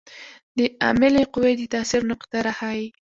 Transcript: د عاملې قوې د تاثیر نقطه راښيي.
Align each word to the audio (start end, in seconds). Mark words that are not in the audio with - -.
د 0.57 0.59
عاملې 0.83 1.23
قوې 1.33 1.53
د 1.57 1.61
تاثیر 1.73 2.01
نقطه 2.11 2.37
راښيي. 2.45 2.87